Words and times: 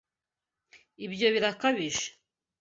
Ibi 1.03 1.27
birakabije. 1.33 2.05